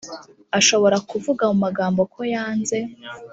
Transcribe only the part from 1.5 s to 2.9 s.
mu magambo ko yanze